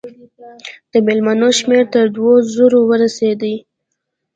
د 0.91 0.93
مېلمنو 1.05 1.49
شمېر 1.59 1.83
تر 1.93 2.05
دوو 2.15 2.33
زرو 2.53 2.79
ورسېدی. 2.89 3.55